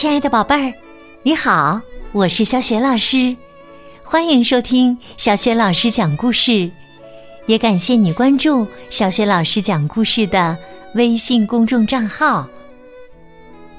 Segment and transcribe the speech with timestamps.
[0.00, 0.72] 亲爱的宝贝儿，
[1.22, 1.78] 你好，
[2.12, 3.36] 我是小雪老师，
[4.02, 6.70] 欢迎收听小雪老师讲故事，
[7.44, 10.56] 也感谢你关注小雪老师讲故事的
[10.94, 12.48] 微信公众账号。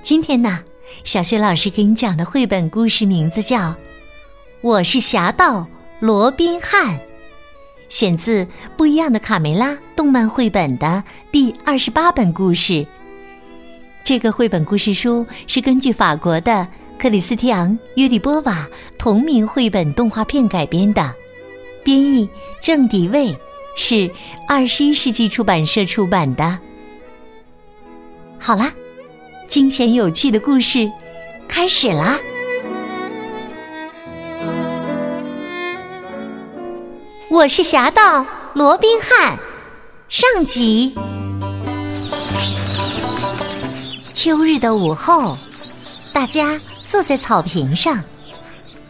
[0.04, 0.60] 今天呢，
[1.04, 3.58] 小雪老师给你讲的绘本故事名字叫
[4.62, 5.66] 《我是侠盗
[6.00, 6.96] 罗宾汉》，
[7.90, 8.46] 选自
[8.78, 12.86] 《不一样的卡梅拉》动漫绘本的第二十八本故事。
[14.04, 21.14] 这个绘本故事书是根据法国的克里斯蒂昂·约里波瓦同名绘本动画片改编的，
[21.84, 22.30] 编译
[22.62, 23.36] 郑迪卫，
[23.76, 24.10] 是
[24.48, 26.60] 二十一世纪出版社出版的。
[28.38, 28.72] 好啦，
[29.48, 30.90] 惊险有趣的故事
[31.48, 32.20] 开始啦！
[37.30, 39.38] 我是侠盗罗宾汉，
[40.10, 40.94] 上集。
[44.24, 45.36] 秋日的午后，
[46.14, 48.04] 大家坐在草坪上，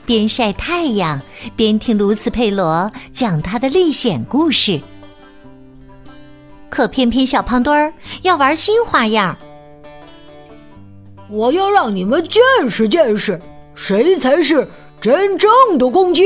[0.05, 1.21] 边晒太阳
[1.55, 4.77] 边听卢茨佩罗讲他的历险故事。
[6.69, 9.33] 可偏偏小胖墩儿要玩新花样，
[11.29, 13.41] 我要让你们见识见识，
[13.73, 14.67] 谁才是
[14.99, 16.23] 真正的公鸡！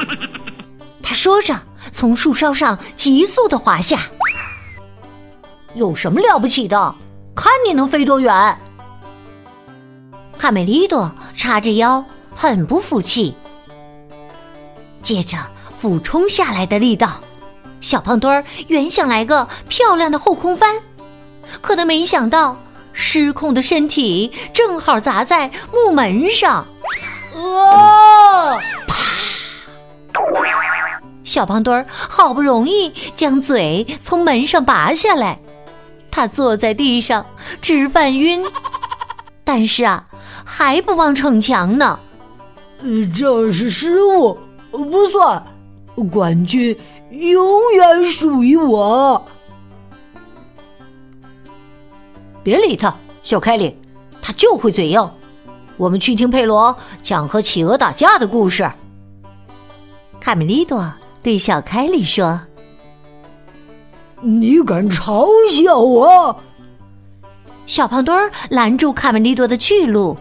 [1.02, 1.54] 他说着，
[1.92, 4.00] 从树梢上急速的滑下。
[5.74, 6.94] 有什么了不起的？
[7.34, 8.58] 看你能飞多远！
[10.38, 12.04] 卡梅利多叉着腰，
[12.34, 13.34] 很不服气。
[15.02, 15.36] 接着
[15.78, 17.08] 俯冲下来的力道，
[17.80, 20.76] 小胖墩儿原想来个漂亮的后空翻，
[21.60, 22.56] 可他没想到
[22.92, 26.66] 失控的身体正好砸在木门上，
[27.34, 28.56] 啊！
[28.86, 28.94] 啪！
[31.24, 35.38] 小胖墩儿好不容易将嘴从门上拔下来。
[36.14, 37.26] 他坐在地上
[37.60, 38.40] 直犯晕，
[39.42, 40.06] 但是啊，
[40.44, 41.98] 还不忘逞强呢。
[43.12, 44.38] 这是失误，
[44.70, 45.44] 不算，
[46.12, 46.78] 冠军
[47.10, 49.20] 永远属于我。
[52.44, 52.94] 别理他，
[53.24, 53.76] 小凯里，
[54.22, 55.10] 他就会嘴硬。
[55.76, 58.70] 我们去听佩罗讲和企鹅打架的故事。
[60.20, 60.92] 卡梅利多
[61.24, 62.40] 对小凯里说。
[64.24, 66.34] 你敢嘲笑我？
[67.66, 70.16] 小胖墩儿拦住卡梅利多的去路。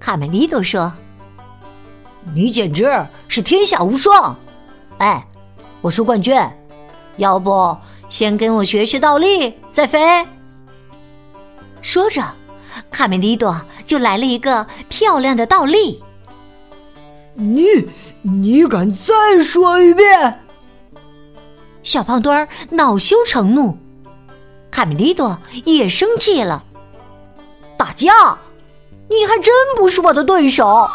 [0.00, 0.92] 卡梅利多说
[2.34, 2.90] ：“你简直
[3.28, 4.36] 是天下无双！
[4.98, 5.24] 哎，
[5.80, 6.36] 我是冠军，
[7.18, 7.76] 要不
[8.08, 10.26] 先跟我学学倒立再飞？”
[11.82, 12.20] 说着，
[12.90, 13.56] 卡梅利多
[13.86, 16.02] 就来了一个漂亮的倒立。
[17.34, 17.64] 你
[18.22, 20.40] 你敢再说一遍？
[21.82, 23.76] 小胖墩儿恼羞成怒，
[24.70, 26.62] 卡梅利多也生气了。
[27.76, 28.38] 打架，
[29.08, 30.88] 你还真不是我的对手。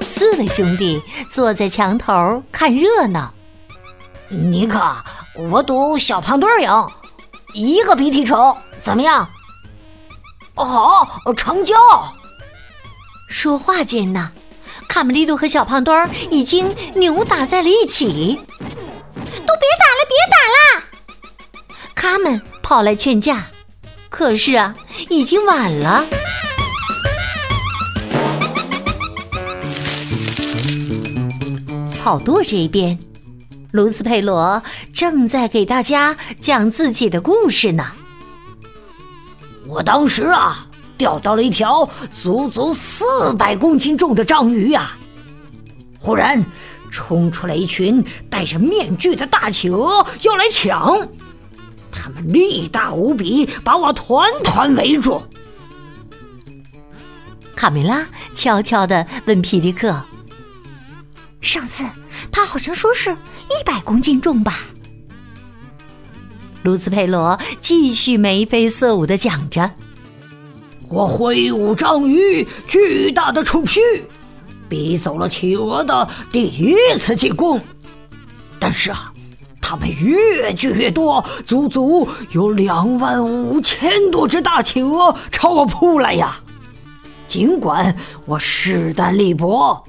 [0.00, 1.00] 四位兄弟
[1.32, 3.32] 坐在墙头看热闹。
[4.28, 4.80] 尼克，
[5.50, 6.88] 我赌小胖墩儿赢，
[7.54, 9.28] 一个鼻涕虫，怎么样？
[10.54, 11.06] 好，
[11.36, 11.74] 成交。
[13.28, 14.32] 说话间呢，
[14.88, 18.40] 卡梅利多和小胖墩儿已经扭打在了一起。
[22.02, 23.46] 他们跑来劝架，
[24.10, 24.74] 可是啊，
[25.08, 26.04] 已经晚了。
[31.94, 32.98] 草垛这边，
[33.70, 34.60] 卢斯佩罗
[34.92, 37.86] 正在给大家讲自己的故事呢。
[39.68, 40.66] 我当时啊，
[40.98, 41.88] 钓到了一条
[42.20, 44.90] 足足四百公斤重的章鱼呀，
[46.00, 46.44] 忽然。
[46.90, 51.08] 冲出来一群戴着面具的大企鹅，要来抢。
[51.92, 55.22] 他们力大无比，把我团团围住。
[57.54, 58.04] 卡梅拉
[58.34, 60.02] 悄悄的问皮迪克
[61.40, 61.84] ：“上次
[62.32, 64.60] 他好像说是一百公斤重吧？”
[66.64, 69.70] 卢斯佩罗继续眉飞色舞的讲着
[70.88, 73.80] ：“我挥舞章鱼，巨大的触须。”
[74.68, 77.60] 逼走了企鹅的第一次进攻，
[78.58, 79.11] 但是啊，
[79.72, 86.38] 他们越聚越多，足足有两万五千多只大企鹅朝我扑来呀！
[87.26, 87.96] 尽管
[88.26, 89.82] 我势单力薄，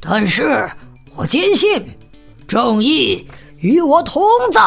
[0.00, 0.68] 但是
[1.14, 1.96] 我坚信
[2.48, 3.28] 正义
[3.58, 4.20] 与我同
[4.52, 4.60] 在。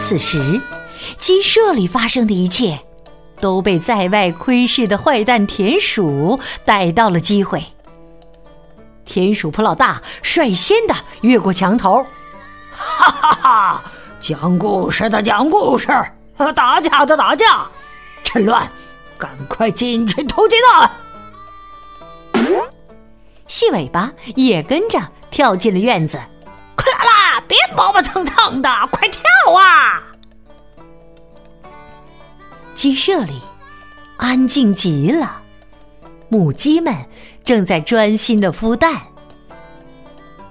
[0.00, 0.60] 此时，
[1.20, 2.80] 鸡舍里发生的一切。
[3.38, 7.62] 都被在外窥视的坏蛋田鼠逮到了机会。
[9.06, 12.04] 田鼠普老大率先的越过墙头，
[12.70, 13.82] 哈哈哈！
[14.20, 15.86] 讲故事的讲故事，
[16.54, 17.66] 打架的打架，
[18.24, 18.68] 趁乱，
[19.16, 20.90] 赶快进去偷鸡蛋。
[23.46, 25.00] 细尾巴也跟着
[25.30, 26.20] 跳进了院子。
[26.74, 27.40] 快来啦！
[27.46, 29.22] 别磨磨蹭蹭的，快跳
[29.54, 30.02] 啊！
[32.74, 33.40] 鸡舍里
[34.16, 35.40] 安静极了，
[36.28, 36.94] 母鸡们
[37.44, 39.00] 正在专心的孵蛋。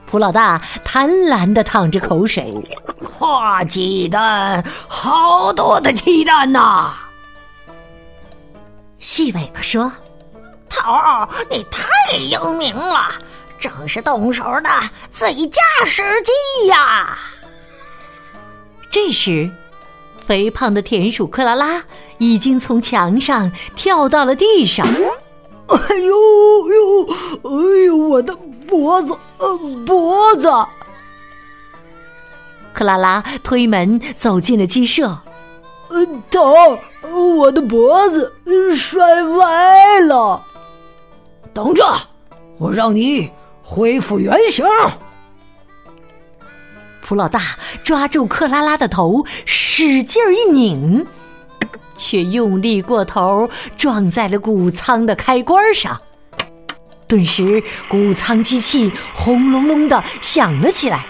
[0.06, 2.54] 蒲老大贪婪的淌着口水，
[3.20, 6.94] 哇，鸡蛋，好多的鸡蛋呐！
[9.00, 9.92] 细尾巴说
[10.70, 13.08] ：“头儿，你太英明了，
[13.60, 14.70] 正是动手的
[15.12, 17.18] 最佳时机呀！”
[18.90, 19.50] 这时，
[20.26, 21.84] 肥胖的田鼠克拉拉
[22.20, 24.88] 已经从墙上跳到了地上。
[25.68, 27.08] 哎呦呦，
[27.44, 28.38] 哎呦，我的！
[28.68, 30.50] 脖子，呃，脖子。
[32.74, 35.20] 克拉拉推门走进了鸡舍，
[35.90, 36.78] 呃，疼，
[37.38, 38.34] 我的脖子
[38.76, 40.44] 摔歪了。
[41.54, 41.86] 等着，
[42.58, 43.32] 我让你
[43.62, 44.66] 恢复原形。
[47.04, 47.40] 普老大
[47.84, 51.06] 抓住克拉拉的头，使劲一拧，
[51.96, 56.00] 却用力过头，撞在了谷仓的开关上。
[57.08, 61.06] 顿时，谷仓机器轰隆隆的响了起来。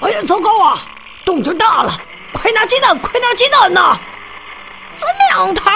[0.00, 0.86] 哎呀，糟糕啊！
[1.24, 1.92] 动静大了，
[2.32, 3.98] 快拿鸡蛋，快拿鸡蛋呐！
[5.00, 5.70] 遵命，头。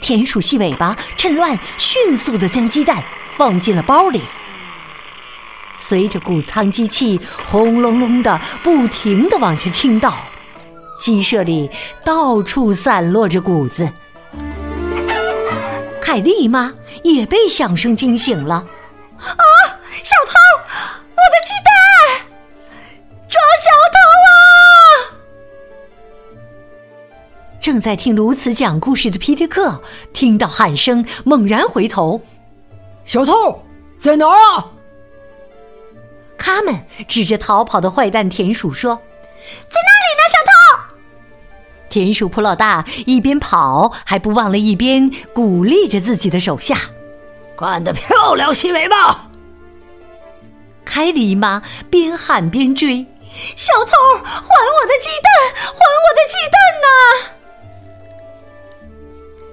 [0.00, 3.02] 田鼠细尾巴趁乱迅速的将鸡蛋
[3.36, 4.20] 放进了包里。
[5.78, 10.14] 随着谷仓机器轰隆隆的不停的往下倾倒，
[10.98, 11.70] 鸡舍里
[12.04, 13.88] 到处散落着谷子。
[16.00, 16.72] 凯莉妈
[17.02, 18.54] 也被响声惊醒了。
[19.18, 19.44] 啊！
[20.04, 20.32] 小偷！
[21.10, 21.72] 我的鸡蛋！
[23.28, 24.30] 抓小偷啊！
[27.60, 29.82] 正在听卢茨讲故事的皮特克
[30.12, 32.20] 听到喊声，猛然回头
[33.04, 33.64] ：“小偷
[33.98, 34.70] 在哪儿啊？”
[36.38, 36.74] 他们
[37.08, 38.94] 指着逃跑的坏蛋田鼠说
[39.68, 39.95] ：“在那，！”
[41.96, 46.76] 田鼠普老大一边跑，还不忘了一边鼓励着自己的手下
[47.56, 49.30] ：“干得漂亮，西尾巴！”
[50.84, 52.98] 凯里妈边喊边追
[53.56, 55.32] ：“小偷，还我的鸡蛋！
[55.72, 56.86] 还我的鸡蛋呐！”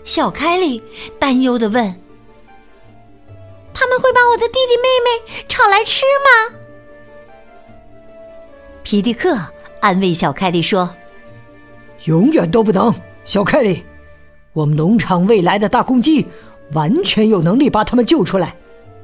[0.04, 0.84] 小凯里
[1.18, 1.96] 担忧的问
[3.74, 6.58] ：“他们会把我的弟弟妹妹炒来吃吗？”
[8.84, 9.40] 皮迪克
[9.80, 10.94] 安慰小凯里说。
[12.06, 13.82] 永远都不能，小凯莉，
[14.52, 16.26] 我们农场未来的大公鸡
[16.74, 18.56] 完全有能力把他们救出来，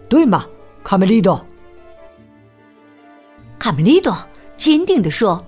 [0.09, 0.45] 对吗，
[0.83, 1.45] 卡梅利多？
[3.57, 4.15] 卡梅利多
[4.57, 5.43] 坚定的说：“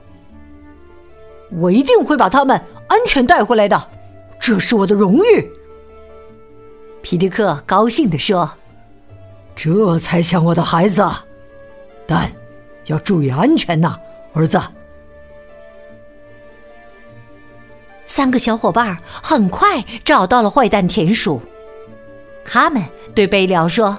[1.52, 3.90] 我一定会把他们安全带回来的，
[4.40, 5.52] 这是我的荣誉。”
[7.02, 8.50] 皮迪克高兴的说
[9.56, 11.04] ：“这才像我的孩子，
[12.08, 12.32] 但
[12.86, 13.98] 要注意安全呐，
[14.34, 14.58] 儿子。”
[18.12, 21.42] 三个小伙伴很快找到了坏蛋田鼠，
[22.44, 22.84] 他们
[23.16, 23.98] 对贝辽说：“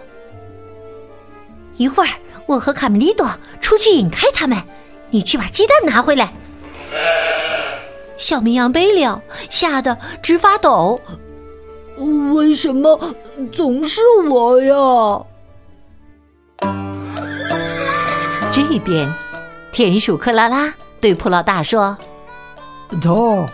[1.78, 2.10] 一会儿
[2.44, 3.26] 我和卡梅利多
[3.62, 4.62] 出去引开他们，
[5.08, 6.30] 你去把鸡蛋拿回来。”
[8.18, 11.00] 小绵羊贝辽吓得直发抖
[12.34, 13.00] ：“为什么
[13.50, 15.24] 总是我呀？”
[18.52, 19.10] 这边，
[19.72, 21.96] 田鼠克拉拉对普老大说。
[23.00, 23.46] 头，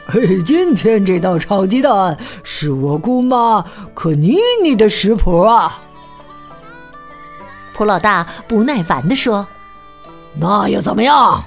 [0.45, 3.65] 今天这道炒鸡蛋是我姑妈
[3.95, 5.81] 可妮妮的食谱啊。
[7.75, 9.47] 普老大不耐烦的说
[10.39, 11.45] ：“那又怎么样？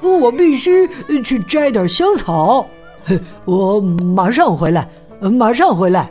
[0.00, 0.88] 我必须
[1.22, 2.66] 去摘点香草。
[3.44, 4.88] 我马上回来，
[5.20, 6.10] 马上回来。”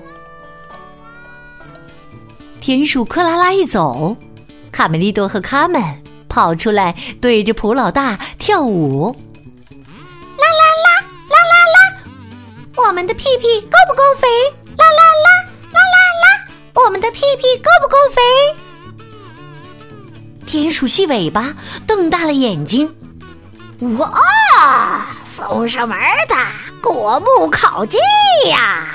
[2.60, 4.15] 田鼠克拉拉一走，
[4.72, 5.81] 卡梅利多和卡门
[6.27, 9.15] 跑出来，对着普老大跳舞。
[12.78, 14.28] 我们的屁屁够不够肥？
[14.78, 15.30] 啦啦啦
[15.74, 16.25] 啦啦啦！
[16.74, 18.22] 我们的屁屁够不够肥？
[20.48, 21.54] 田鼠细尾巴
[21.86, 22.94] 瞪大了眼睛。
[23.98, 25.08] 哇！
[25.25, 25.98] 送上门
[26.28, 26.36] 的
[26.82, 27.98] 果木烤鸡
[28.50, 28.88] 呀！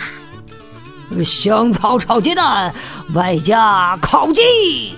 [1.25, 2.75] 香草炒鸡蛋，
[3.15, 4.95] 外加烤鸡。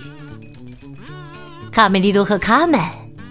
[1.72, 2.80] 卡梅利多和卡门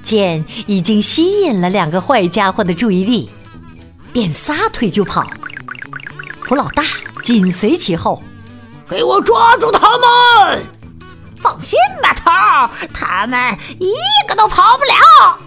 [0.04, 3.30] 见已经吸引了两个坏家伙的注意力，
[4.12, 5.26] 便撒腿就跑。
[6.44, 6.84] 普老大
[7.24, 8.22] 紧随其后，
[8.90, 10.64] 给我抓住他们！
[11.40, 13.94] 放心吧，头儿，他们一
[14.28, 15.38] 个都跑不了。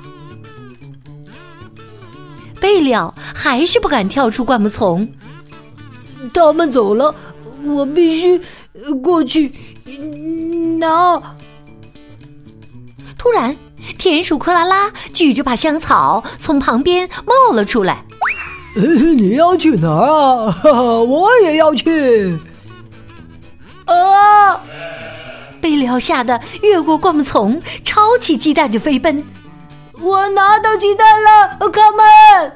[2.61, 5.11] 贝了还是不敢跳出灌木丛。
[6.35, 7.14] 他们走了，
[7.64, 8.40] 我必须
[9.02, 9.52] 过去
[10.79, 10.87] 拿。
[13.17, 13.57] 突然，
[13.99, 18.05] 田鼠克拉拉举着把香草从旁边冒了出来。
[18.75, 20.57] 你要去哪儿啊？
[21.03, 22.39] 我也要去。
[23.87, 24.61] 啊！
[25.61, 29.25] 贝利奥吓得越过灌木丛，抄起鸡蛋就飞奔。
[30.00, 32.53] 我拿到鸡蛋了，卡门！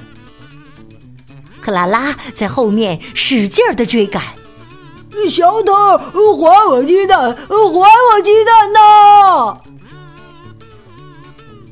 [1.60, 4.22] 克拉拉在后面使劲儿的追赶。
[5.28, 5.72] 小偷，
[6.36, 7.18] 还我鸡蛋！
[7.18, 9.58] 还我鸡蛋呐！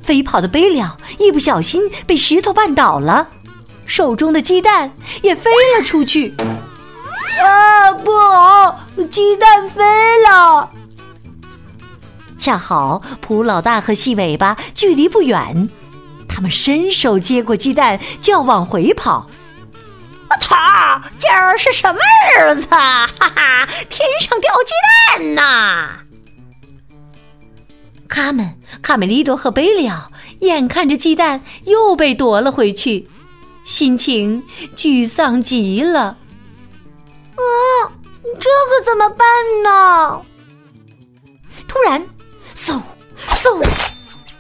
[0.03, 3.29] 飞跑的贝利奥一不小心被石头绊倒了，
[3.87, 6.35] 手中的鸡蛋也飞了出去。
[7.43, 8.81] 啊，不好！
[9.11, 9.83] 鸡蛋飞
[10.29, 10.69] 了。
[12.39, 15.69] 恰好普老大和细尾巴距离不远，
[16.29, 19.27] 他们伸手接过鸡蛋就要往回跑。
[20.41, 22.01] 他今儿是什么
[22.39, 22.67] 日子？
[22.71, 24.73] 哈哈，天上掉鸡
[25.19, 26.01] 蛋呐！
[28.09, 30.11] 卡门、卡梅利多和贝利奥
[30.41, 33.09] 眼看着鸡蛋又被夺了回去，
[33.64, 34.42] 心情
[34.76, 36.16] 沮丧极了。
[37.35, 37.42] 啊，
[38.40, 39.26] 这可怎么办
[39.62, 40.23] 呢？
[41.66, 42.04] 突然。
[42.54, 42.81] 嗖，
[43.35, 43.61] 嗖，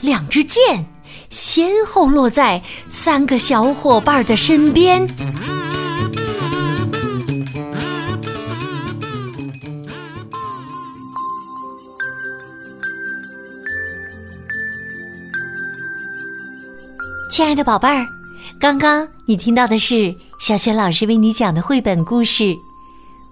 [0.00, 0.84] 两支箭
[1.30, 5.04] 先后落在三个小伙伴的身边。
[17.30, 18.06] 亲爱的宝贝儿，
[18.62, 22.44] 刚刚你听到的是小雪老师为你讲的绘本故事《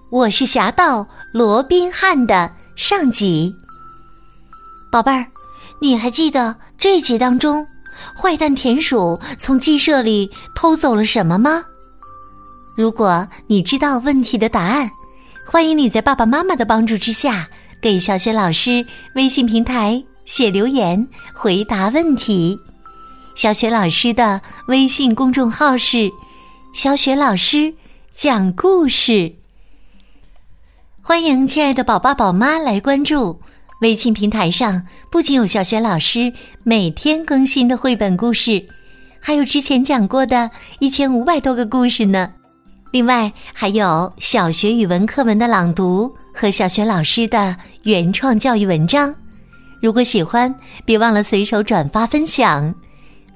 [0.09, 3.49] 我是侠盗罗宾汉》的上集。
[4.91, 5.25] 宝贝儿，
[5.81, 7.65] 你还记得这集当中，
[8.13, 11.63] 坏蛋田鼠从鸡舍里偷走了什么吗？
[12.75, 14.89] 如果你知道问题的答案，
[15.47, 17.47] 欢迎你在爸爸妈妈的帮助之下，
[17.81, 18.85] 给小雪老师
[19.15, 22.59] 微信平台写留言回答问题。
[23.35, 26.11] 小雪老师的微信公众号是
[26.73, 27.73] “小雪老师
[28.13, 29.35] 讲故事”，
[31.01, 33.39] 欢迎亲爱的宝爸宝妈来关注。
[33.81, 36.31] 微信平台上不仅有小学老师
[36.63, 38.67] 每天更新的绘本故事，
[39.19, 42.31] 还有之前讲过的一千五百多个故事呢。
[42.91, 49.15] 另外还有小学语文课文的朗读和小学老师的原创教育文章。
[49.81, 50.53] 如果喜欢，
[50.85, 52.75] 别忘了随手转发分享。